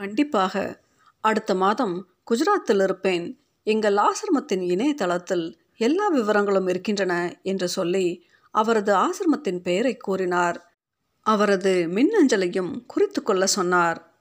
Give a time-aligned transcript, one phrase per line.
[0.00, 0.80] கண்டிப்பாக.
[1.20, 3.40] அடுத்த மாதம் குஜராத்தில் இருப்பேன்.
[3.62, 10.74] எங்கள் ஆசிரமத்தின் இணையதளத்தில் எல்லா விவரங்களும் இருக்கின்றன என்று சொல்லி அவரது ஆசிரமத்தின் பெயரை கூறினார்.
[11.20, 14.14] அவரது மின்னஞ்சலையும் குறித்து கொள்ள சொன்னார்.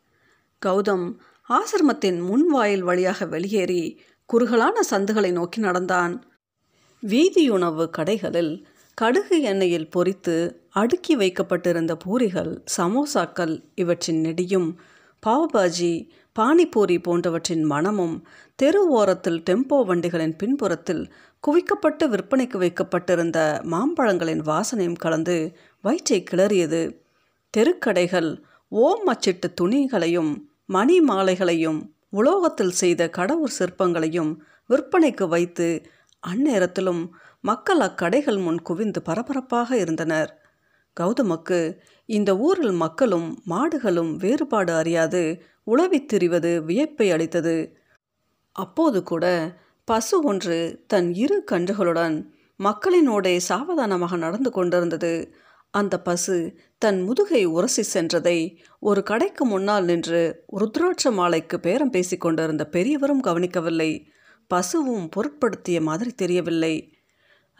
[0.65, 1.17] கௌதம்
[1.49, 6.23] ஆசிரமத்தின் முன்வாயில் வழியாக வெளியேறி குறுகலான சந்துகளை நோக்கி நடந்தான்.
[7.07, 14.79] வீதியுணவு கடைகளில் கடுகு எண்ணெயில் பொரித்து அடுக்கி வைக்கப்பட்டிருந்த பூரிகள் சமோசாக்கள் இவற்றின் நெடியும்
[15.25, 15.93] பாவ்பாஜி
[16.35, 18.15] பானிபூரி போன்றவற்றின் மணமும்
[18.55, 21.03] தெரு ஓரத்தில் டெம்போ வண்டிகளின் பின்புறத்தில்
[21.43, 26.81] குவிக்கப்பட்டு விற்பனைக்கு வைக்கப்பட்டிருந்த மாம்பழங்களின் வாசனையும் கலந்து வயிற்றை கிளறியது.
[27.57, 28.29] தெருக்கடைகள்
[28.71, 30.31] ஓம் அச்சிட்டு துணிகளையும்
[30.65, 34.31] மணி மாலைகளையும் உலோகத்தில் செய்த கடவுள் சிற்பங்களையும்
[34.69, 35.67] விற்பனைக்கு வைத்து
[36.23, 37.03] அந்நேரத்திலும்
[37.41, 40.31] மக்கள் அக்கடைகள் முன் குவிந்து பரபரப்பாக இருந்தனர்.
[40.97, 41.59] கௌதமுக்கு
[42.09, 47.77] இந்த ஊரில் மக்களும் மாடுகளும் வேறுபாடு அறியாது உழவித் திரிவது வியப்பை அளித்தது.
[48.51, 49.25] அப்போது கூட
[49.85, 52.15] பசு ஒன்று தன் இரு கன்றுகளுடன்
[52.59, 55.33] மக்களினோடே சாவதானமாக நடந்து கொண்டிருந்தது.
[55.71, 63.19] அந்த பசு தன் முதுகை உரசி சென்றதை ஒரு கடைக்கு முன்னால் நின்று ருத்ராட்ச மாலைக்கு பேரம் பேசிக்கொண்டிருந்த பெரியவரும்
[63.19, 64.11] கவனிக்கவில்லை.
[64.47, 66.97] பசுவும் பொருட்படுத்திய மாதிரி தெரியவில்லை.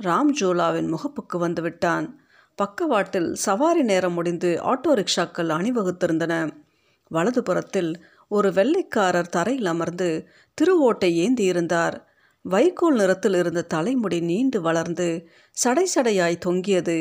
[0.04, 2.08] ராம் ஜோலாவின் முகப்புக்கு வந்துவிட்டான்
[2.60, 6.34] பக்கவாட்டில் சவாரி நேரம் முடிந்து ஆட்டோ ரிக்ஷாக்கள் அணிவகுத்திருந்தன.
[7.12, 7.92] வலதுபுறத்தில்
[8.28, 10.10] ஒரு வெள்ளைக்காரர் தரையில் அமர்ந்து
[10.58, 11.96] திருவோட்டை ஏந்தி இருந்தார்
[12.46, 15.08] வைக்கோல் நிறத்தில் இருந்த தலைமுடி நீண்டு வளர்ந்து
[15.52, 16.98] சடை சடையாய் தொங்கியது.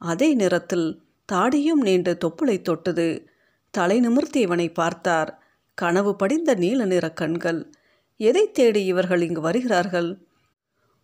[0.00, 0.88] அதே நிறத்தில்
[1.32, 3.08] தாடியும் நீண்ட தொப்புளை தொட்டது.
[3.74, 5.30] தலை நிமிர்த்தி இவனை பார்த்தார்.
[5.78, 7.60] கனவு படிந்த நீல நிற கண்கள்.
[8.20, 10.10] எதை தேடி இவர்கள் இங்கு வருகிறார்கள்?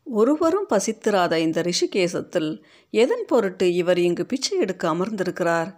[0.07, 5.71] ஒருவரும் பசித்திராத இந்த ரிஷிகேசத்தில் எதன் பொருட்டு இவர் இங்கு பிச்சை எடுக்க அமர்ந்திருக்கிறார்?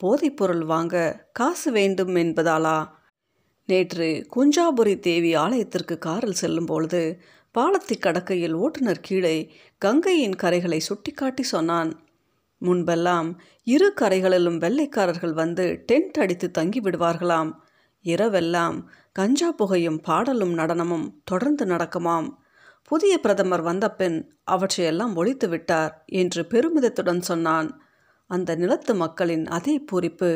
[0.00, 2.88] போதைப்பொருள் வாங்க காசு வேண்டும் என்பதாலா?
[3.66, 7.18] நேற்று குஞ்சாபுரி தேவி ஆலயத்திற்கு காரில் செல்லும்பொழுது
[7.50, 11.92] பாலத்தை கடக்கையில் ஓட்டுநர் கீழே கங்கையின் கரைகளை சுட்டிக்காட்டி சொன்னான்.
[12.60, 17.52] முன்பெல்லாம் இரு கரைகளிலும் வெள்ளைக்காரர்கள் வந்து டென்ட் அடித்து தங்கி விடுவார்களாம்.
[18.04, 22.28] இரவெல்லாம் கஞ்சா புகையும் பாடலும் நடனமும் தொடர்ந்து நடக்குமாம்.
[22.82, 27.82] புதிய பிரதமர் வந்த பின் அவற்றையெல்லாம் ஒழித்து விட்டார் என்று பெருமிதத்துடன் சொன்னான்.
[28.26, 30.30] அந்த நிலத்து மக்களின் அதே பூரிப்பு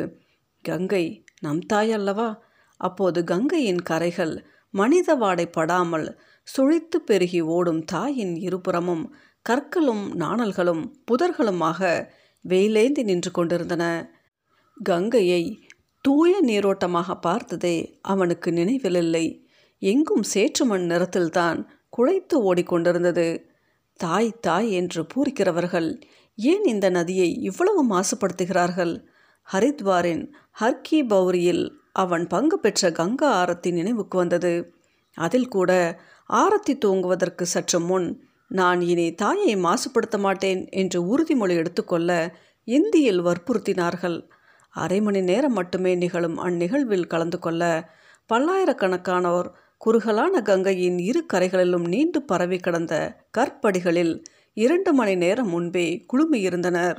[0.61, 2.41] கங்கை நம் தாய் அல்லவா?
[2.77, 6.07] அப்போது கங்கையின் கரைகள் மனித வாடை படாமல்
[6.47, 9.15] சுழித்து பெருகி ஓடும் தாயின் இருபுறமும்
[9.49, 12.09] கற்களும் நாணல்களும் புதர்களுமாக
[12.45, 13.83] வெயிலேந்தி நின்று கொண்டிருந்தன.
[14.83, 15.43] கங்கையை
[16.01, 19.25] தூய நீரோட்டமாக பார்த்ததே அவனுக்கு நினைவிலில்லை.
[19.81, 21.59] எங்கும் சேற்றுமண் நிறத்தில்தான்
[21.97, 23.27] குழைத்து ஓடிக்கொண்டிருந்தது.
[23.99, 25.89] தாய் தாய் என்று பூரிக்கிறவர்கள்
[26.35, 28.93] ஏன் இந்த நதியை இவ்வளவு மாசுபடுத்துகிறார்கள்?
[29.47, 30.23] ஹரித்வாரின்
[30.61, 31.63] ஹர்கி பௌரியில்
[31.93, 34.53] அவன் பங்கு பெற்ற கங்கா ஆரத்தி நினைவுக்கு வந்தது.
[35.17, 35.99] அதில் கூட
[36.33, 38.07] ஆரத்தி தூங்குவதற்கு சற்று முன்
[38.47, 42.11] நான் இனி தாயை மாசுபடுத்த மாட்டேன் என்று உறுதிமொழி எடுத்துக்கொள்ள
[42.63, 44.17] இந்தியில் வற்புறுத்தினார்கள்.
[44.69, 47.89] அரை மணி நேரம் மட்டுமே நிகழும் அந்நிகழ்வில் கலந்து கொள்ள
[48.29, 52.93] பல்லாயிரக்கணக்கானோர் குறுகலான கங்கையின் இரு கரைகளிலும் நீண்டு பரவி கிடந்த
[53.37, 54.23] கற்படிகளில்
[54.53, 56.97] இரண்டு மணி நேரம் முன்பே குழுமியிருந்தனர்.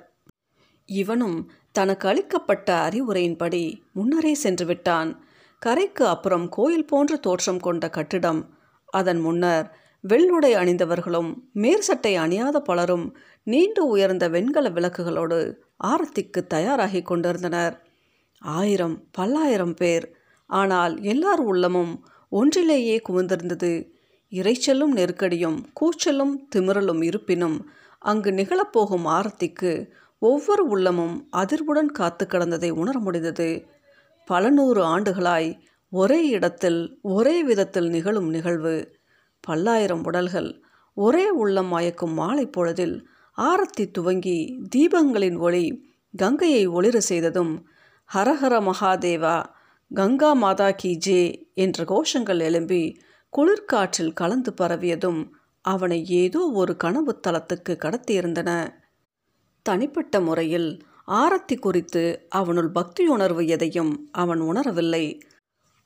[0.87, 5.25] இவனும் தனக்கு அளிக்கப்பட்ட அறிவுரையின்படி முன்னரே சென்று விட்டான்.
[5.59, 8.41] கரைக்கு அப்புறம் கோயில் போன்ற தோற்றம் கொண்ட கட்டிடம்.
[8.87, 9.77] அதன் முன்னர்
[10.09, 17.87] வெள்ளுடை அணிந்தவர்களும் மேற்சட்டை அணியாத பலரும் நீண்டு உயர்ந்த வெண்கல விளக்குகளோடு ஆரத்திக்கு தயாராகி கொண்டிருந்தனர்.
[18.38, 20.06] ஆயிரம் பல்லாயிரம் பேர்.
[20.47, 23.72] ஆனால் எல்லார் உள்ளமும் ஒன்றிலேயே குவிந்திருந்தது.
[24.33, 33.67] இறைச்சலும் நெருக்கடியும் கூச்சலும் திமிரலும் இருப்பினும் அங்கு நிகழப்போகும் ஆரத்திக்கு ஒவ்வொரு உள்ளமும் அதிர்வுடன் காத்து கிடந்ததை உணர முடிந்தது.
[34.27, 35.59] பல நூறு ஆண்டுகளாய்
[35.91, 38.97] ஒரே இடத்தில் ஒரே விதத்தில் நிகழும் நிகழ்வு.
[39.41, 40.62] பல்லாயிரம் உடல்கள்
[40.94, 43.06] ஒரே உள்ளம் மயக்கும் மாலை பொழுதில்
[43.37, 44.38] ஆரத்தி துவங்கி
[44.77, 45.67] தீபங்களின் ஒளி
[46.17, 47.53] கங்கையை ஒளிர செய்ததும்
[48.15, 49.44] ஹரஹர மகாதேவா
[49.91, 52.82] கங்கா மாதா கி ஜே என்ற கோஷங்கள் எழும்பி
[53.32, 55.20] குளிர்காற்றில் கலந்து பரவியதும்
[55.64, 58.50] அவனை ஏதோ ஒரு கனவு தளத்துக்கு கடத்தியிருந்தன.
[59.62, 60.69] தனிப்பட்ட முறையில்
[61.12, 65.05] ஆரத்தி குறித்து அவனுள் பக்தியுணர்வு எதையும் அவன் உணரவில்லை.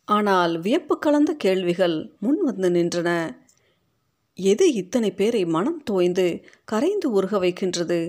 [0.08, 3.08] ஆனால் வியப்பு கலந்த கேள்விகள் முன் வந்து நின்றன.
[4.38, 6.26] எது இத்தனை பேரை மனம் தோய்ந்து
[6.64, 8.00] கரைந்து உருக வைக்கின்றது?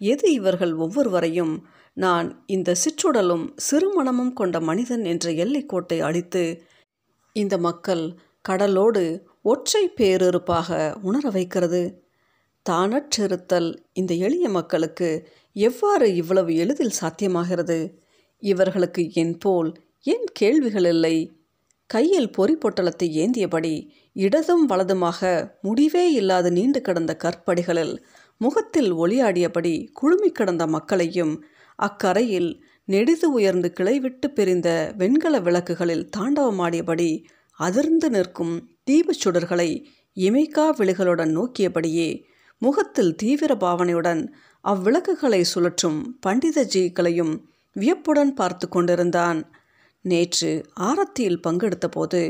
[0.00, 1.54] எது இவர்கள் ஒவ்வொருவரையும்
[1.96, 6.62] நான் இந்த சிற்றுடலும் சிறுமணமும் கொண்ட மனிதன் என்ற எல்லைக்கோட்டை அழித்து
[7.32, 8.04] இந்த மக்கள்
[8.40, 9.02] கடலோடு
[9.42, 10.68] ஒற்றை பேரிருப்பாக
[11.02, 11.82] உணர வைக்கிறது.
[12.66, 17.78] தானற்றிருத்தல் இந்த எளிய மக்களுக்கு எவ்வாறு இவ்வளவு எளிதில் சாத்தியமாகிறது?
[18.38, 19.70] இவர்களுக்கு என் போல்
[20.00, 21.16] ஏன் கேள்விகள் இல்லை?
[21.86, 23.74] கையில் பொறி பொட்டலத்தை ஏந்தியபடி
[24.16, 25.20] இடதும் வலதுமாக
[25.62, 27.94] முடிவே இல்லாத நீண்டு கிடந்த கற்படிகளில்
[28.40, 31.34] முகத்தில் ஒளியாடியபடி குழுமி கிடந்த மக்களையும்
[31.78, 32.50] அக்கரையில்
[32.88, 37.10] நெடிது உயர்ந்து கிளைவிட்டு பிரிந்த வெண்கல விளக்குகளில் தாண்டவமாடியபடி
[37.58, 38.54] அதிர்ந்து நிற்கும்
[38.84, 39.70] தீபச் சுடர்களை
[40.16, 42.08] இமைக்கா விழிகளுடன் நோக்கியபடியே
[42.62, 44.22] முகத்தில் தீவிர பாவனையுடன்
[44.64, 47.34] அவ்விளக்குகளை சுழற்றும் பண்டிதஜிகளையும்
[47.76, 49.40] வியப்புடன் பார்த்து கொண்டிருந்தான்.
[50.04, 50.50] நேற்று
[50.80, 52.20] ஆரத்தியில் பங்கெடுத்தபோது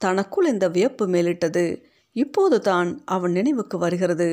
[0.00, 1.64] தனக்குள் இந்த வியப்பு மேலிட்டது.
[2.16, 4.30] இப்போது தான் அவன் நினைவுக்கு வருகிறது.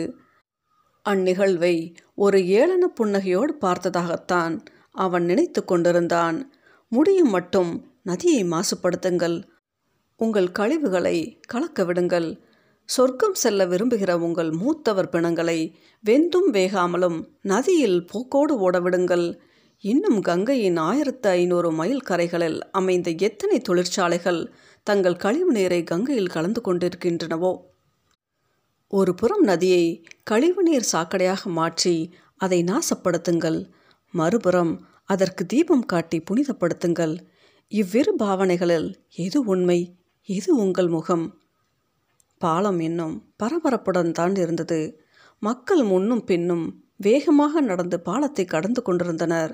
[1.10, 6.54] அந்நிகழ்வை ஒரு ஏளன புன்னகையோடு பார்த்ததாகத்தான் அவன் நினைத்து கொண்டிருந்தான்.
[6.88, 9.44] முடியும் மட்டும் நதியை மாசுபடுத்துங்கள்.
[10.16, 12.40] உங்கள் கழிவுகளை கலக்க விடுங்கள்.
[12.86, 19.38] சொர்க்கம் செல்ல விரும்புகிற உங்கள் மூத்தவர் பிணங்களை வெந்தும் வேகாமலும் நதியில் போக்கோடு ஓடவிடுங்கள்.
[19.80, 24.54] இன்னும் கங்கையின் ஆயிரத்து ஐநூறு மைல் கரைகளில் அமைந்த எத்தனை தொழிற்சாலைகள்
[24.84, 27.58] தங்கள் கழிவு நீரை கங்கையில் கலந்து கொண்டிருக்கின்றனவோ?
[28.94, 29.84] ஒரு புறம் நதியை
[30.24, 31.94] கழிவுநீர் சாக்கடையாக மாற்றி
[32.38, 33.60] அதை நாசப்படுத்துங்கள்.
[34.14, 34.72] மறுபுறம்
[35.06, 37.14] அதற்கு தீபம் காட்டி புனிதப்படுத்துங்கள்.
[37.72, 39.80] இவ்விரு பாவனைகளில் எது உண்மை
[40.30, 41.26] எது உங்கள் முகம்?
[42.42, 44.80] பாலம் என்னும் பரபரப்புடன் தான் இருந்தது.
[45.42, 46.66] மக்கள் முன்னும் பின்னும்
[46.98, 49.54] வேகமாக நடந்து பாலத்தை கடந்து கொண்டிருந்தனர்.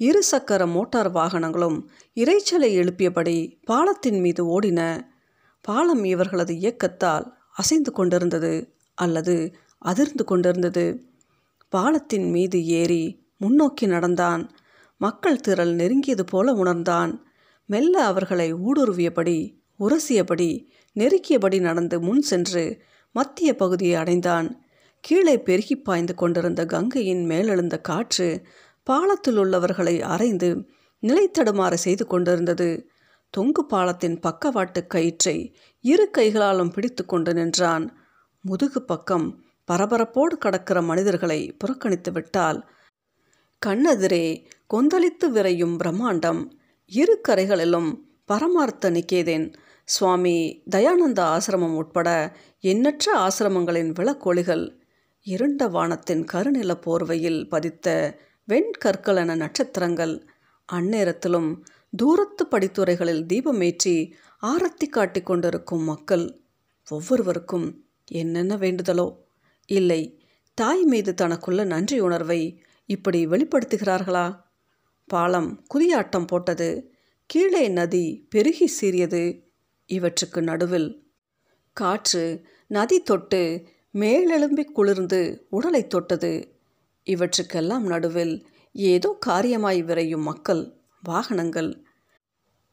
[0.00, 1.78] இரு சக்கர மோட்டார் வாகனங்களும்
[2.16, 4.80] இறைச்சலை எழுப்பியபடி பாலத்தின் மீது ஓடின.
[5.64, 7.26] பாலம் இவர்களது இயக்கத்தால்
[7.58, 8.52] அசைந்து கொண்டிருந்தது
[8.98, 9.36] அல்லது
[9.82, 10.84] அதிர்ந்து கொண்டிருந்தது.
[11.72, 13.02] பாலத்தின் மீது ஏறி
[13.36, 14.42] முன்னோக்கி நடந்தான்.
[15.00, 17.12] மக்கள் திரள் நெருங்கியது போல உணர்ந்தான்.
[17.68, 19.38] மெல்ல அவர்களை ஊடுருவியபடி
[19.80, 20.50] உரசியபடி
[20.96, 22.64] நெருக்கியபடி நடந்து முன் சென்று
[23.14, 24.48] மத்திய பகுதியை அடைந்தான்.
[25.04, 28.28] கீழே பெருகி பாய்ந்து கொண்டிருந்த கங்கையின் மேலெழுந்த காற்று
[28.86, 30.48] பாலத்தில் உள்ளவர்களை அரைந்து
[31.02, 32.70] நிலைத்தடுமாறு செய்து கொண்டிருந்தது.
[33.34, 35.36] தொங்கு பாலத்தின் பக்கவாட்டு கயிற்றை
[35.84, 37.86] இரு கைகளாலும் பிடித்து கொண்டு நின்றான்.
[38.44, 39.26] முதுகு பக்கம்
[39.68, 42.58] பரபரப்போடு கடக்கிற மனிதர்களை புறக்கணித்து விட்டால்
[43.66, 44.24] கண்ணெதிரே
[44.74, 46.40] கொந்தளித்து விரையும் பிரம்மாண்டம்
[46.90, 47.90] இரு கரைகளிலும்
[48.32, 49.46] பரமார்த்த நிக்கேதேன்
[49.84, 50.36] சுவாமி
[50.70, 52.08] தயானந்த ஆசிரமம் உட்பட
[52.64, 54.64] எண்ணற்ற ஆசிரமங்களின் விளக்கொளிகள்
[55.26, 57.86] இருண்ட வானத்தின் கருநில போர்வையில் பதித்த
[58.48, 60.14] வெண்கற்களென நட்சத்திரங்கள்
[60.68, 61.50] அந்நேரத்திலும்
[61.96, 64.12] தூரத்து படித்துறைகளில் தீபமேற்றி
[64.42, 66.40] ஆரத்தி காட்டி கொண்டிருக்கும் மக்கள்
[66.88, 69.16] ஒவ்வொருவருக்கும் என்னென்ன வேண்டுதலோ?
[69.66, 70.20] இல்லை
[70.54, 74.40] தாய் மீது தனக்குள்ள நன்றி உணர்வை இப்படி வெளிப்படுத்துகிறார்களா?
[75.06, 76.92] பாலம் குதியாட்டம் போட்டது
[77.26, 79.42] கீழே நதி பெருகி சீரியது
[79.86, 81.04] இவற்றுக்கு நடுவில்
[81.72, 86.56] காற்று நதி தொட்டு மேலெலும்பி குளிர்ந்து உடலை தொட்டது.
[87.04, 91.84] இவற்றுக்கெல்லாம் நடுவில் ஏதோ காரியமாய் விரையும் மக்கள் வாகனங்கள்.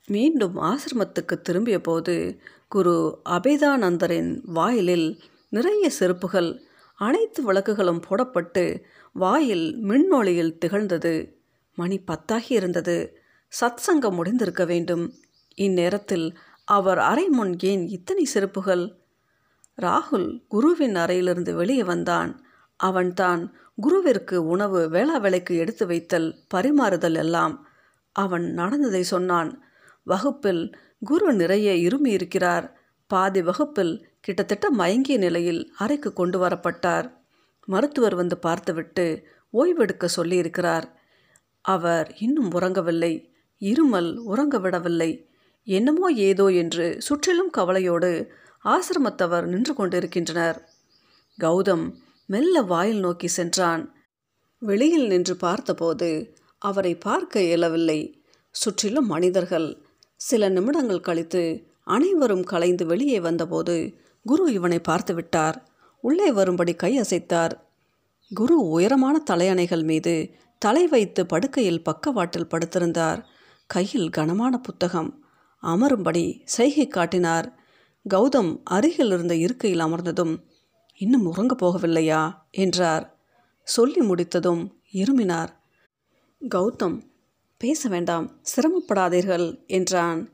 [0.08, 6.62] மீண்டும் ஆசிரமத்துக்கு திரும்பிய போது குரு அபேதானந்தரின் வாயிலில் நிறைய செருப்புகள்
[6.96, 8.84] அனைத்து விளக்குகளும் போடப்பட்டு
[9.14, 11.40] வாயில் மின்னொளியில் திகழ்ந்தது.
[11.76, 13.18] மணி பத்தாகி இருந்தது.
[13.62, 15.14] சத்சங்கம் முடிந்திருக்க வேண்டும்.
[15.58, 16.36] இந்நேரத்தில்
[16.66, 18.96] அவர் அறை முன் ஏன் இத்தனை செருப்புகள்?
[19.82, 22.46] ராகுல் குருவின் அறையிலிருந்து வெளியே வந்தான்.
[22.76, 27.65] அவன்தான் குருவிற்கு உணவு வேளா வேலைக்கு எடுத்து வைத்தல் பரிமாறுதல் எல்லாம்
[28.16, 29.52] அவன் நடந்ததை சொன்னான்.
[30.08, 30.64] வகுப்பில்
[31.02, 32.66] குரு நிறைய இருமி இருக்கிறார்
[33.12, 37.08] பாதி வகுப்பில் கிட்டத்தட்ட மயங்கிய நிலையில் அறைக்கு கொண்டு வரப்பட்டார்.
[37.68, 39.06] மருத்துவர் வந்து பார்த்துவிட்டு
[39.54, 40.88] ஓய்வெடுக்க சொல்லியிருக்கிறார்.
[41.66, 43.14] அவர் இன்னும் உறங்கவில்லை.
[43.62, 45.12] இருமல் உறங்க விடவில்லை.
[45.68, 48.12] என்னமோ ஏதோ என்று சுற்றிலும் கவலையோடு
[48.66, 50.58] ஆசிரமத்தவர் நின்று கொண்டிருக்கின்றனர்.
[51.40, 51.86] கௌதம்
[52.30, 53.84] மெல்ல வாயில் நோக்கி சென்றான்.
[54.62, 56.10] வெளியில் நின்று பார்த்தபோது
[56.58, 58.24] அவரை பார்க்க இயலவில்லை.
[58.52, 59.86] சுற்றிலும் மனிதர்கள்.
[60.16, 63.94] சில நிமிடங்கள் கழித்து அனைவரும் கலைந்து வெளியே வந்தபோது
[64.24, 65.70] குரு இவனை பார்த்து விட்டார்
[66.02, 67.52] உள்ளே வரும்படி கை அசைத்தார்.
[68.34, 73.24] குரு உயரமான தலையணைகள் மீது தலை வைத்து படுக்கையில் பக்கவாட்டில் படுத்திருந்தார்.
[73.68, 75.26] கையில் கனமான புத்தகம்.
[75.64, 77.60] அமரும்படி செய்கை காட்டினார்.
[78.10, 80.40] கௌதம் அருகில் இருந்த இருக்கையில் அமர்ந்ததும்
[80.98, 82.34] இன்னும் உறங்க போகவில்லையா?
[82.52, 83.20] என்றார்.
[83.64, 85.50] சொல்லி முடித்ததும் இருமினார்.
[86.50, 87.02] கௌதம்
[87.58, 90.30] பேச வேண்டாம் சிரமப்படாதீர்கள் என்றான்.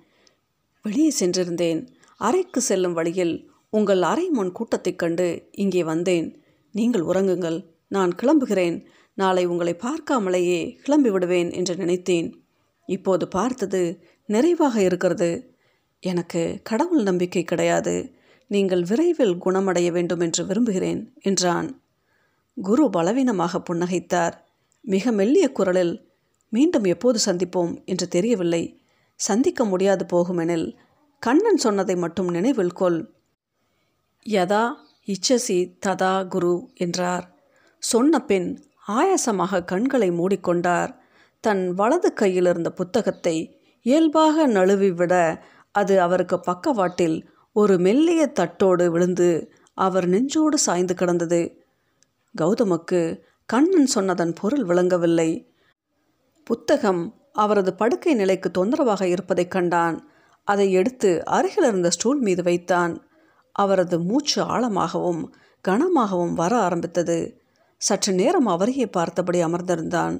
[0.83, 1.87] வெளியே சென்றிருந்தேன்.
[2.17, 6.41] அறைக்கு செல்லும் வழியில் உங்கள் அறை முன் கூட்டத்தைக் கண்டு இங்கே வந்தேன்.
[6.71, 7.65] நீங்கள் உறங்குங்கள்.
[7.87, 8.85] நான் கிளம்புகிறேன்.
[9.13, 12.43] நாளை உங்களை பார்க்காமலேயே கிளம்பி விடுவேன் என்று நினைத்தேன்.
[12.85, 15.55] இப்போது பார்த்தது நிறைவாக இருக்கிறது.
[15.99, 18.13] எனக்கு கடவுள் நம்பிக்கை கிடையாது.
[18.47, 21.81] நீங்கள் விரைவில் குணமடைய வேண்டும் என்று விரும்புகிறேன் என்றான்.
[22.61, 24.33] குரு பலவீனமாக புன்னகைத்தார்.
[24.81, 26.09] மிக மெல்லிய குரலில்
[26.49, 27.83] மீண்டும் எப்போது சந்திப்போம்?
[27.85, 28.81] என்று தெரியவில்லை.
[29.15, 30.75] சந்திக்க முடியாது போகுமெனில்
[31.19, 33.13] கண்ணன் சொன்னதை மட்டும் நினைவில் கொள்.
[34.25, 34.73] யதா
[35.07, 37.37] இச்சசி ததா குரு என்றார்.
[37.77, 40.95] சொன்ன பின் ஆயாசமாக கண்களை மூடிக்கொண்டார்.
[41.39, 43.35] தன் வலது கையில் இருந்த புத்தகத்தை
[43.81, 51.41] இயல்பாக நழுவி விட அது அவருக்கு பக்கவாட்டில் ஒரு மெல்லிய தட்டோடு விழுந்து அவர் நெஞ்சோடு சாய்ந்து கிடந்தது.
[52.35, 55.29] கௌதமுக்கு கண்ணன் சொன்னதன் பொருள் விளங்கவில்லை.
[56.43, 57.01] புத்தகம்
[57.33, 59.97] அவரது படுக்கை நிலைக்கு தொந்தரவாக இருப்பதைக் கண்டான்.
[60.43, 62.93] அதை எடுத்து அருகில் இருந்த ஸ்டூல் மீது வைத்தான்.
[63.51, 65.21] அவரது மூச்சு ஆழமாகவும்
[65.67, 67.41] கனமாகவும் வர ஆரம்பித்தது.
[67.77, 70.15] சற்று நேரம் அவரையே பார்த்தபடி அமர்ந்திருந்தான்.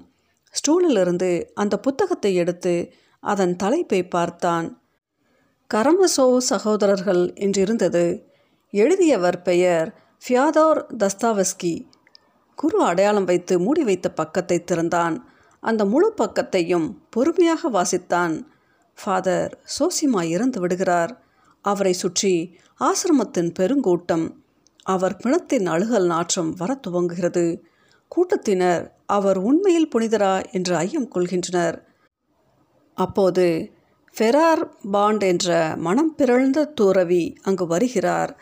[0.54, 4.68] ஸ்டூலிலிருந்து அந்த புத்தகத்தை எடுத்து அதன் தலைப்பை பார்த்தான்.
[5.74, 8.06] கரமசோ சகோதரர்கள் என்றிருந்தது.
[8.72, 9.88] எழுதியவர் பெயர்
[10.24, 11.76] ஃபியாதோர் தஸ்தாவஸ்கி.
[12.62, 15.30] குரு அடையாளம் வைத்து மூடி வைத்த பக்கத்தை திறந்தான்.
[15.60, 18.46] அந்த முழு பக்கத்தையும் பொறுமையாக வாசித்தான்.
[19.04, 21.22] ஃபாதர் சோசிமா இறந்து விடுகிறார்.
[21.62, 24.32] அவரை சுற்றி ஆசிரமத்தின் பெருங்கூட்டம்.
[24.84, 27.62] அவர் பிணத்தின் அழுகல் நாற்றம் வர துவங்குகிறது.
[28.08, 30.52] கூட்டத்தினர் அவர் உண்மையில் புனிதரா?
[30.52, 31.82] என்று ஐயம் கொள்கின்றனர்.
[32.96, 33.72] அப்போது
[34.18, 38.40] ஃபெரார் பாண்ட் என்ற மனம் பிறழ்ந்த தூரவி அங்கு வருகிறார்.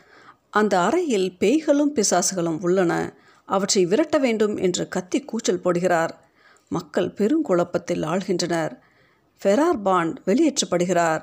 [0.49, 3.18] அந்த அறையில் பேய்களும் பிசாசுகளும் உள்ளன.
[3.49, 6.09] அவற்றை விரட்ட வேண்டும் என்று கத்தி கூச்சல் போடுகிறார்.
[6.67, 8.73] மக்கள் பெருங்குழப்பத்தில் ஆழ்கின்றனர்
[9.41, 11.21] ஃபெரார் பாண்ட் வெளியேற்றப்படுகிறார்.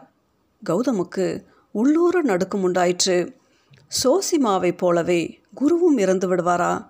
[0.67, 3.19] கௌதமுக்கு உள்ளூர நடுக்கம் உண்டாயிற்று.
[4.05, 6.87] சோசிமாவைப் போலவே குருவும் இறந்து விடுவாரா?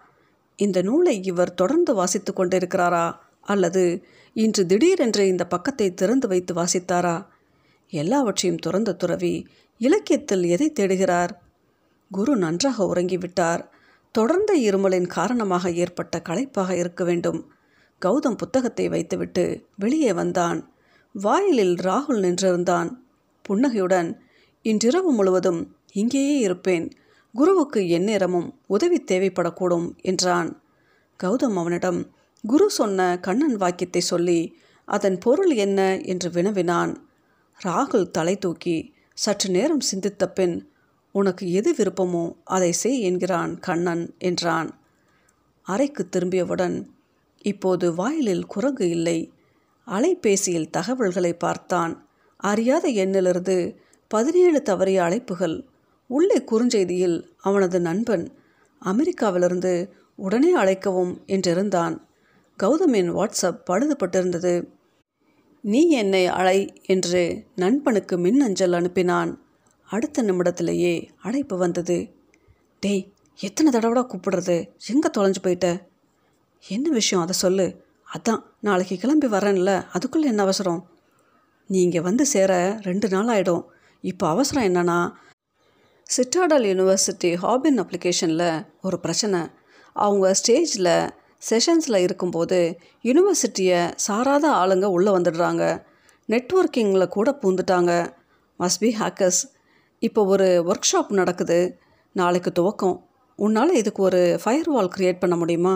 [0.57, 3.13] இந்த நூலை இவர் தொடர்ந்து வாசித்து கொண்டிருக்கிறாரா?
[3.43, 7.27] அல்லது இன்று திடீரென்று இந்த பக்கத்தை திறந்து வைத்து வாசித்தாரா?
[7.91, 11.31] எல்லாவற்றையும் துறந்த துறவி இலக்கியத்தில் எதை தேடுகிறார்?
[12.11, 13.63] குரு நன்றாக உறங்கிவிட்டார்.
[14.17, 17.51] தொடர்ந்த இருமலின் காரணமாக ஏற்பட்ட களைப்பாக இருக்க வேண்டும்.
[18.07, 20.73] கௌதம் புத்தகத்தை வைத்துவிட்டு வெளியே வந்தான்.
[21.13, 22.91] வாயிலில் ராகுல் நின்றிருந்தான்.
[23.43, 24.21] புன்னகையுடன்
[24.63, 25.61] இன்றிரவு முழுவதும்
[25.93, 26.87] இங்கேயே இருப்பேன்.
[27.35, 30.63] குருவுக்கு எந்நேரமும் உதவி தேவைப்படக்கூடும் என்றான்.
[31.25, 32.01] கௌதம் அவனிடம்
[32.45, 34.41] குரு சொன்ன கண்ணன் வாக்கியத்தை சொல்லி
[34.89, 35.81] அதன் பொருள் என்ன?
[36.01, 36.93] என்று வினவினான்.
[37.59, 40.57] ராகுல் தலை தூக்கி சற்று நேரம் சிந்தித்த பின்
[41.17, 44.71] உனக்கு எது விருப்பமோ அதை செய் என்கிறான் கண்ணன் என்றான்.
[45.67, 46.77] அறைக்கு திரும்பியவுடன்
[47.45, 49.19] இப்போது வாயிலில் குரங்கு இல்லை.
[49.87, 51.93] அலைபேசியில் தகவல்களை பார்த்தான்.
[52.41, 53.57] அறியாத எண்ணிலிருந்து
[54.11, 55.57] பதினேழு தவறிய அழைப்புகள்.
[56.11, 58.25] உள்ளே குறுஞ்செய்தியில் அவனது நண்பன்
[58.83, 59.73] அமெரிக்காவிலிருந்து
[60.19, 61.95] உடனே அழைக்கவும் என்றிருந்தான்.
[62.59, 64.55] கௌதமின் வாட்ஸ்அப் பழுதுபட்டிருந்தது.
[65.65, 67.23] நீ என்னை அழை என்று
[67.57, 69.33] நண்பனுக்கு மின்னஞ்சல் அனுப்பினான்.
[69.91, 72.15] அடுத்த நிமிடத்திலேயே அழைப்பு வந்தது.
[72.81, 74.69] டேய் எத்தனை தடவைடா கூப்பிடுறது?
[74.87, 75.87] எங்கே தொலைஞ்சு போயிட்ட?
[76.69, 77.25] என்ன விஷயம்?
[77.25, 77.85] அதை சொல்லு.
[78.15, 79.87] அதான் நாளைக்கு கிளம்பி வரேன்ல.
[79.93, 80.91] அதுக்குள்ளே என்ன அவசரம்?
[81.67, 83.65] நீங்கள் வந்து சேர ரெண்டு நாள் ஆகிடும்
[84.01, 85.13] இப்போ அவசரம் என்னன்னா
[86.17, 89.41] சிட்டாடல் யூனிவர்சிட்டி ஹாபின் அப்ளிகேஷனில் ஒரு பிரச்சனை.
[89.93, 91.11] அவங்க ஸ்டேஜில்
[91.51, 95.83] செஷன்ஸில் இருக்கும்போது யூனிவர்சிட்டியை சாராத ஆளுங்க உள்ளே வந்துடுறாங்க.
[96.29, 98.13] நெட்ஒர்க்கிங்கில் கூட பூந்துட்டாங்க.
[98.59, 99.43] மஸ்ட் பி ஹேக்கர்ஸ்
[100.07, 101.59] இப்போ ஒரு ஒர்க் ஷாப் நடக்குது.
[102.17, 102.97] நாளைக்கு துவக்கம்.
[103.39, 105.75] உன்னால் இதுக்கு ஒரு ஃபயர் வால் க்ரியேட் பண்ண முடியுமா?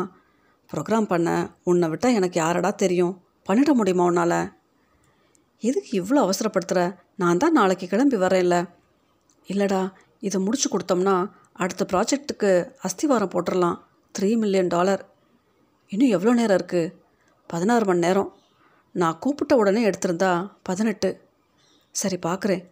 [0.71, 1.29] ப்ரோக்ராம் பண்ண.
[1.71, 3.15] உன்னை விட்டால் எனக்கு யாரடா தெரியும்?
[3.49, 4.41] பண்ணிட முடியுமா உன்னால்?
[5.63, 6.83] எதுக்கு இவ்வளோ அவசரப்படுத்துகிற
[7.23, 8.57] நான் தான் நாளைக்கு கிளம்பி வரேன்ல.
[9.49, 9.83] இல்லைடா
[10.29, 11.15] இதை முடிச்சு கொடுத்தோம்னா
[11.63, 12.51] அடுத்த ப்ராஜெக்ட்டுக்கு
[12.87, 13.79] அஸ்திவாரம் போட்டுடலாம்
[14.15, 15.03] த்ரீ மில்லியன் டாலர்
[15.93, 16.93] இன்னும் எவ்வளோ நேரம் இருக்குது
[17.51, 18.31] பதினாறு மணி நேரம்.
[18.95, 20.31] நான் கூப்பிட்ட உடனே எடுத்திருந்தா
[20.69, 21.11] பதினெட்டு.
[21.95, 22.63] சரி பார்க்குறேன்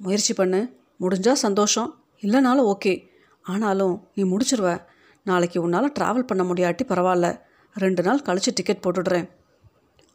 [0.00, 0.60] முயற்சி பண்ணு.
[1.02, 3.06] முடிஞ்சால் சந்தோஷம் இல்லைனாலும் ஓகே.
[3.42, 4.82] ஆனாலும் நீ முடிச்சிருவ.
[5.24, 7.40] நாளைக்கு உன்னால் ட்ராவல் பண்ண முடியாட்டி பரவாயில்ல.
[7.74, 9.28] ரெண்டு நாள் கழித்து டிக்கெட் போட்டுடுறேன்.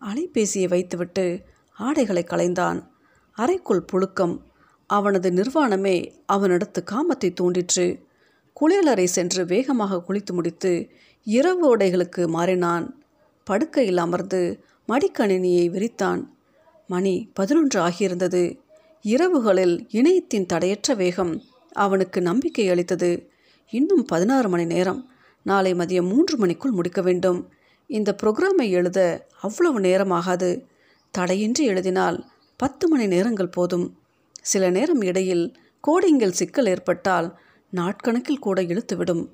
[0.02, 1.42] அலைபேசியை வைத்துவிட்டு
[1.78, 2.88] ஆடைகளை களைந்தான்.
[3.32, 4.42] அறைக்குள் புழுக்கம்.
[4.86, 8.06] அவனது நிர்வாணமே அவனிடத்து காமத்தை தூண்டிற்று.
[8.62, 10.90] குளியலறை சென்று வேகமாக குளித்து முடித்து
[11.24, 13.04] இரவு உடைகளுக்கு மாறினான்.
[13.44, 16.28] படுக்கையில் அமர்ந்து மடிக்கணினியை விரித்தான்.
[16.88, 18.58] மணி பதினொன்று ஆகியிருந்தது.
[19.08, 23.30] இரவுகளில் இணையத்தின் தடையற்ற வேகம் அவனுக்கு நம்பிக்கை அளித்தது.
[23.70, 25.10] இன்னும் பதினாறு மணி நேரம்.
[25.44, 27.50] நாளை மதியம் மூன்று மணிக்குள் முடிக்க வேண்டும்.
[27.88, 30.66] இந்த புரோகிராமை எழுத அவ்வளவு நேரமாகாது.
[31.12, 32.26] தடையின்றி எழுதினால்
[32.58, 33.98] பத்து மணி நேரங்கள் போதும்.
[34.42, 37.40] சில நேரம் இடையில் கோடிங்கில் சிக்கல் ஏற்பட்டால்
[37.76, 39.28] நாட்கணக்கில் கூட இழுத்துவிடும்.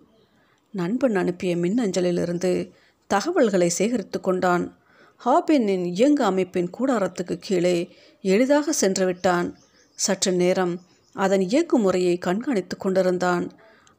[0.72, 2.72] நண்பன் அனுப்பிய மின்னஞ்சலிலிருந்து
[3.08, 4.78] தகவல்களை சேகரித்து கொண்டான்.
[5.26, 9.58] ஹாபினின் இயங்கு அமைப்பின் கூடாரத்துக்கு கீழே எளிதாக சென்று விட்டான்
[9.96, 10.82] சற்று நேரம்
[11.16, 13.52] அதன் இயக்கு முறையை கண்காணித்து கொண்டிருந்தான்.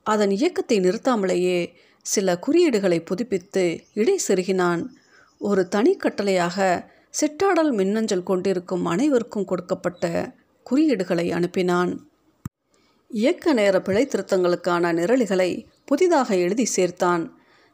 [0.02, 1.72] அதன் இயக்கத்தை நிறுத்தாமலேயே
[2.02, 4.82] சில குறியீடுகளை புதுப்பித்து இடை செருகினான்.
[5.38, 6.86] ஒரு தனி கட்டளையாக
[7.20, 10.34] சிற்றாடல் மின்னஞ்சல் கொண்டிருக்கும் அனைவருக்கும் கொடுக்கப்பட்ட
[10.70, 11.98] குறியீடுகளை அனுப்பினான்.
[13.08, 17.30] இயக்க நேர பிழை திருத்தங்களுக்கான நிரலிகளை புதிதாக எழுதி சேர்த்தான்.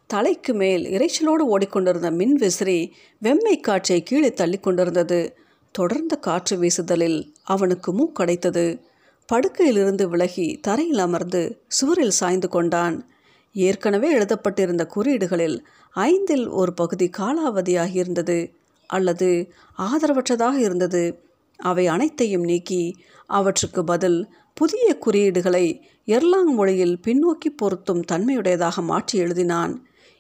[0.07, 5.37] தலைக்கு மேல் இறைச்சலோடு ஓடிக்கொண்டிருந்த மின் விசிறி வெம்மை காற்றை கீழே தள்ளி கொண்டிருந்தது.
[5.73, 8.81] தொடர்ந்த காற்று வீசுதலில் அவனுக்கு மூக்கடைத்தது.
[9.29, 13.09] படுக்கையிலிருந்து விலகி தரையில் அமர்ந்து சுவரில் சாய்ந்து கொண்டான்.
[13.53, 15.59] ஏற்கனவே எழுதப்பட்டிருந்த குறியீடுகளில்
[15.95, 18.53] ஐந்தில் ஒரு பகுதி காலாவதியாகியிருந்தது
[18.87, 21.23] அல்லது ஆதரவற்றதாக இருந்தது.
[21.57, 22.97] அவை அனைத்தையும் நீக்கி
[23.27, 29.75] அவற்றுக்கு பதில் புதிய குறியீடுகளை எர்லாங் மொழியில் பின்னோக்கி பொருத்தும் தன்மையுடையதாக மாற்றி எழுதினான்.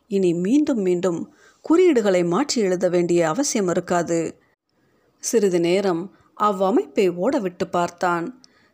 [0.08, 1.32] இனி மீண்டும் மீண்டும்
[1.64, 4.38] குறியீடுகளை மாற்றி எழுத வேண்டிய அவசியம் இருக்காது.
[5.22, 6.02] சிறிது நேரம்
[6.40, 8.26] அவ்வமைப்பை ஓடவிட்டு பார்த்தான்.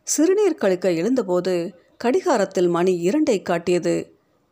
[0.03, 1.53] சிறுநீர் கழிக்க எழுந்தபோது
[1.97, 3.95] கடிகாரத்தில் மணி இரண்டை காட்டியது.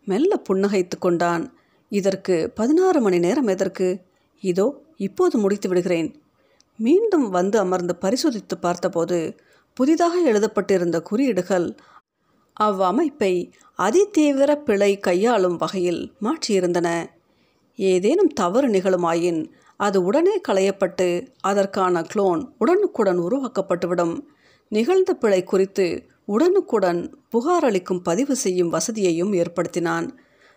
[0.06, 1.58] மெல்ல புன்னகைத்து கொண்டான்.
[1.92, 4.02] இதற்கு பதினாறு மணி நேரம் எதற்கு?
[4.44, 6.10] இதோ இப்போது முடித்து விடுகிறேன்.
[6.80, 9.36] மீண்டும் வந்து அமர்ந்து பரிசோதித்து பார்த்தபோது
[9.74, 11.68] புதிதாக எழுதப்பட்டிருந்த குறியீடுகள்
[12.60, 13.34] அவ்வமைப்பை
[13.80, 16.90] அதிதீவிர பிழை கையாளும் வகையில் மாற்றியிருந்தன.
[17.76, 19.42] ஏதேனும் தவறு நிகழுமாயின்
[19.78, 24.22] அது உடனே களையப்பட்டு அதற்கான குளோன் உடனுக்குடன் உருவாக்கப்பட்டுவிடும்.
[24.68, 30.10] நிகழ்ந்த பிழை குறித்து உடனுக்குடன் புகாரளிக்கும் பதிவு செய்யும் வசதியையும் ஏற்படுத்தினான்.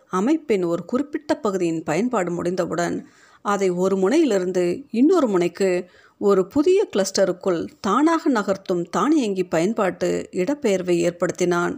[0.09, 3.07] அமைப்பின் ஒரு குறிப்பிட்ட பகுதியின் பயன்பாடு முடிந்தவுடன்
[3.41, 11.77] அதை ஒரு முனையிலிருந்து இன்னொரு முனைக்கு ஒரு புதிய கிளஸ்டருக்குள் தானாக நகர்த்தும் தானியங்கி பயன்பாட்டு இடப்பெயர்வை ஏற்படுத்தினான்.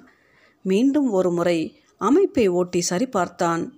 [0.62, 3.70] மீண்டும் ஒரு முறை அமைப்பை ஓட்டி சரிபார்த்தான்.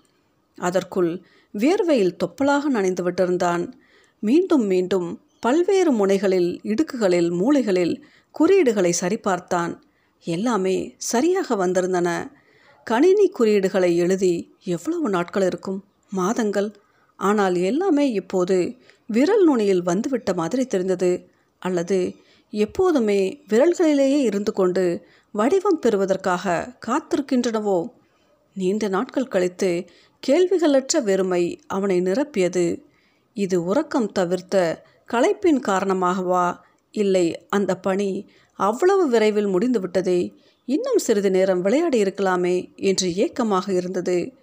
[0.57, 1.25] அதற்குள்
[1.57, 3.71] வேர்வையில் தொப்பலாக நனைந்து விட்டிருந்தான்.
[4.19, 8.01] மீண்டும் மீண்டும் பல்வேறு முனைகளில் இடுக்குகளில் மூளைகளில்
[8.39, 9.73] குறியீடுகளை சரிபார்த்தான்.
[10.19, 12.31] எல்லாமே சரியாக வந்திருந்தன.
[12.83, 15.83] கணினி குறியீடுகளை எழுதி எவ்வளவு நாட்கள் இருக்கும்?
[16.09, 16.75] மாதங்கள்.
[17.15, 21.29] ஆனால் எல்லாமே இப்போது விரல் நுனியில் வந்துவிட்ட மாதிரி தெரிந்தது.
[21.59, 22.15] அல்லது
[22.49, 27.87] எப்போதுமே விரல்களிலேயே இருந்து கொண்டு வடிவம் பெறுவதற்காக காத்திருக்கின்றனவோ?
[28.53, 29.89] நீண்ட நாட்கள் கழித்து
[30.27, 32.81] கேள்விகளற்ற வெறுமை அவனை நிரப்பியது.
[33.33, 34.83] இது உறக்கம் தவிர்த்த
[35.13, 36.57] களைப்பின் காரணமாகவா?
[36.91, 40.33] இல்லை அந்த பணி அவ்வளவு விரைவில் முடிந்துவிட்டதே.
[40.65, 44.33] இன்னும் சிறிது நேரம் விளையாடி இருக்கலாமே என்று ஏக்கமாக இருந்தது.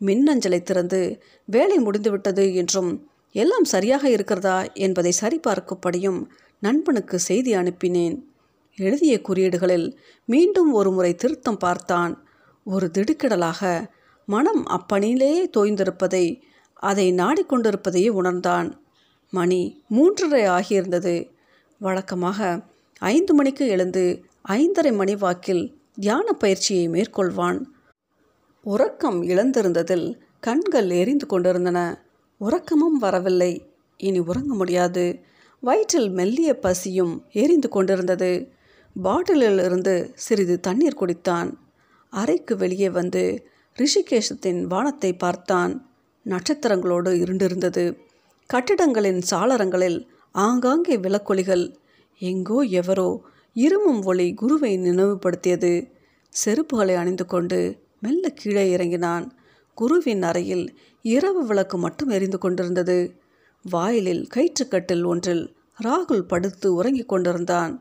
[0.00, 6.20] மின்னஞ்சலை திறந்து வேலை முடிந்துவிட்டது என்றும் எல்லாம் சரியாக இருக்கிறதா என்பதை சரிபார்க்கும்படியும்
[6.60, 8.16] நண்பனுக்கு செய்தி அனுப்பினேன்.
[8.78, 12.26] எழுதிய குறியீடுகளில் மீண்டும் ஒரு முறை திருத்தம் பார்த்தான்.
[12.64, 13.90] ஒரு திடுக்கிடலாக
[14.26, 16.40] மனம் அப்பணியிலேயே தோய்ந்திருப்பதை
[16.74, 18.80] அதை நாடிக்கொண்டிருப்பதையே உணர்ந்தான்.
[19.30, 21.30] மணி மூன்றரை ஆகியிருந்தது.
[21.78, 22.60] வழக்கமாக
[22.98, 27.64] ஐந்து மணிக்கு எழுந்து ஐந்தரை மணி வாக்கில் தியான பயிற்சியை மேற்கொள்வான்.
[28.62, 32.04] உறக்கம் இழந்திருந்ததில் கண்கள் எரிந்து கொண்டிருந்தன.
[32.38, 33.72] உறக்கமும் வரவில்லை.
[33.96, 35.20] இனி உறங்க முடியாது.
[35.60, 38.52] வயிற்றில் மெல்லிய பசியும் எரிந்து கொண்டிருந்தது.
[39.02, 41.52] பாட்டிலில் இருந்து சிறிது தண்ணீர் குடித்தான்.
[42.10, 45.72] அறைக்கு வெளியே வந்து ரிஷிகேஷத்தின் வானத்தை பார்த்தான்.
[46.26, 47.98] நட்சத்திரங்களோடு இருண்டிருந்தது.
[48.50, 51.74] கட்டிடங்களின் சாளரங்களில் ஆங்காங்கே விளக்கொலிகள்
[52.18, 53.20] எங்கோ எவரோ
[53.52, 55.90] இருமும் ஒளி குருவை நினைவுபடுத்தியது.
[56.44, 57.58] செருப்புகளை அணிந்து கொண்டு
[58.00, 59.26] மெல்ல கீழே இறங்கினான்.
[59.74, 62.98] குருவின் அறையில் இரவு விளக்கு மட்டும் எரிந்து கொண்டிருந்தது.
[63.64, 67.72] வாயிலில் கயிற்றுக்கட்டில் ஒன்றில் ராகுல் படுத்து உறங்கிக் கொண்டிருந்தான்.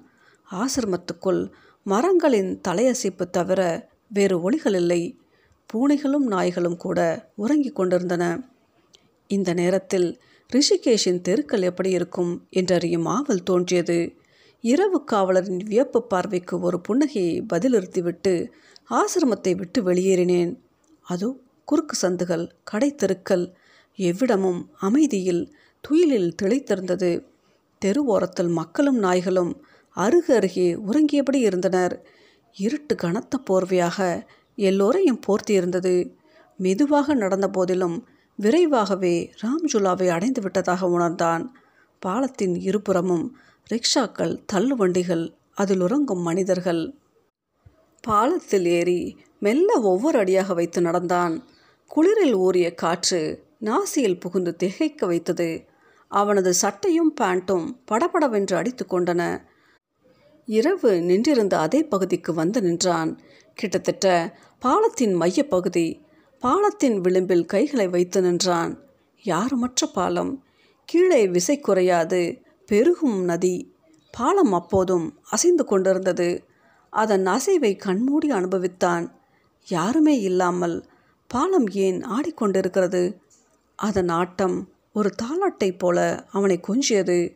[0.52, 1.52] ஆசிரமத்துக்குள்
[1.86, 5.02] மரங்களின் தலையசைப்பு தவிர வேறு ஒளிகள் இல்லை.
[5.74, 7.00] பூனைகளும் நாய்களும் கூட
[7.36, 8.24] உறங்கிக் கொண்டிருந்தன.
[9.28, 10.08] இந்த நேரத்தில்
[10.50, 13.98] ரிஷிகேஷின் தெருக்கள் எப்படி இருக்கும் என்றறியும் ஆவல் தோன்றியது.
[14.64, 18.34] இரவு காவலரின் வியப்பு பார்வைக்கு ஒரு புன்னகையை பதிலிறுத்திவிட்டு
[18.90, 20.52] ஆசிரமத்தை விட்டு வெளியேறினேன்.
[21.08, 21.30] அதோ
[21.66, 23.46] குறுக்கு சந்துகள் கடை தெருக்கள்
[24.00, 25.44] எவ்விடமும் அமைதியில்
[25.82, 27.12] துயிலில் திளைத்திருந்தது.
[27.82, 29.52] தெரு ஓரத்தில் மக்களும் நாய்களும்
[29.98, 31.96] அருகு அருகே உறங்கியபடி இருந்தனர்.
[32.58, 36.16] இருட்டு கனத்த போர்வையாக எல்லோரையும் போர்த்தியிருந்தது.
[36.58, 41.58] மெதுவாக நடந்த போதிலும் விரைவாகவே ராம்ஜுலாவை அடைந்து விட்டதாக உணர்ந்தான்.
[42.00, 43.38] பாலத்தின் இருபுறமும்
[43.74, 46.94] ரிக்ஷாக்கள் தள்ளுவண்டிகள் அதில் உறங்கும் மனிதர்கள்.
[48.02, 51.44] பாலத்தில் ஏறி மெல்ல ஒவ்வொரு அடியாக வைத்து நடந்தான்.
[51.88, 55.66] குளிரில் ஊறிய காற்று நாசியில் புகுந்து திகைக்க வைத்தது.
[56.08, 59.42] அவனது சட்டையும் பேண்ட்டும் படபடவென்று அடித்து கொண்டன.
[60.46, 63.20] இரவு நின்றிருந்த அதே பகுதிக்கு வந்து நின்றான்.
[63.54, 66.02] கிட்டத்தட்ட பாலத்தின் மையப்பகுதி
[66.39, 68.80] பாலத்தின் விளிம்பில் கைகளை வைத்து நின்றான்.
[69.24, 70.44] யாருமற்ற பாலம்?
[70.86, 73.76] கீழே விசை குறையாது பெருகும் நதி.
[74.12, 76.44] பாலம் அப்போதும் அசைந்து கொண்டிருந்தது.
[76.89, 79.12] அதன் அசைவை கண்மூடி அனுபவித்தான்.
[79.68, 80.86] யாருமே இல்லாமல்
[81.28, 83.16] பாலம் ஏன் ஆடிக்கொண்டிருக்கிறது?
[83.76, 87.36] அதன் ஆட்டம் ஒரு தாளாட்டை போல அவனை கொஞ்சியது.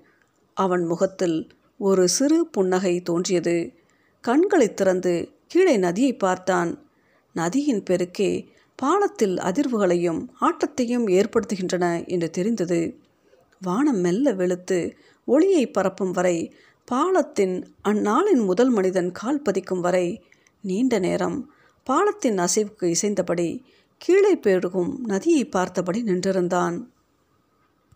[0.54, 3.74] அவன் முகத்தில் ஒரு சிறு புன்னகை தோன்றியது.
[4.22, 6.72] கண்களை திறந்து கீழே நதியை பார்த்தான்.
[7.36, 8.32] நதியின் பெருக்கே
[8.76, 12.82] பாலத்தில் அதிர்வுகளையும் ஆட்டத்தையும் ஏற்படுத்துகின்றன என்று தெரிந்தது.
[13.62, 14.80] வானம் மெல்ல வெளுத்து
[15.26, 16.38] ஒளியை பரப்பும் வரை
[16.86, 17.56] பாலத்தின்
[17.90, 20.08] அந்நாளின் முதல் மனிதன் கால் பதிக்கும் வரை
[20.64, 21.38] நீண்ட நேரம்
[21.88, 23.50] பாலத்தின் அசைவுக்கு இசைந்தபடி
[23.98, 26.76] கீழே பெருகும் நதியை பார்த்தபடி நின்றிருந்தான்.